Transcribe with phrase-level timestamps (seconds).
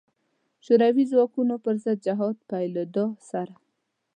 [0.65, 3.53] شوروي ځواکونو پر ضد جهاد پیلېدا سره.